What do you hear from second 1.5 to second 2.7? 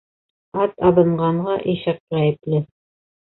ишәк ғәйепле.